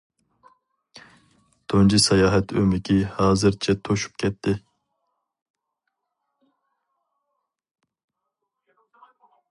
[1.73, 4.57] تۇنجى ساياھەت ئۆمىكى ھازىرچە توشۇپ كەتتى.